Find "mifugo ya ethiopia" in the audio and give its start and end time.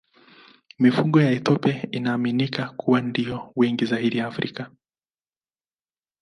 0.79-1.91